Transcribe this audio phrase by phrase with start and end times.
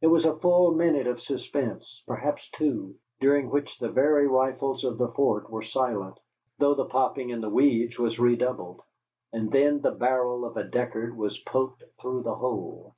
[0.00, 4.98] There was a full minute of suspense perhaps two during which the very rifles of
[4.98, 6.18] the fort were silent
[6.58, 8.82] (though the popping in the weeds was redoubled),
[9.32, 12.96] and then the barrel of a Deckard was poked through the hole.